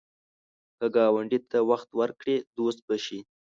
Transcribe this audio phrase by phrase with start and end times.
[0.77, 3.19] که ګاونډي ته وخت ورکړې، دوست به شي